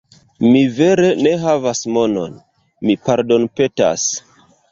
Mi 0.43 0.61
vere 0.77 1.09
ne 1.25 1.33
havas 1.49 1.83
monon, 1.97 2.41
mi 2.89 2.97
pardonpetas 3.09 4.09